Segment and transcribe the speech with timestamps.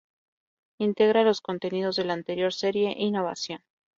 [0.79, 3.61] Integra los contenidos de la anterior serie "Innovación".